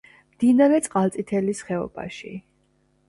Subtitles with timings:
[0.35, 2.33] მდინარე წყალწითელის ხეობაში.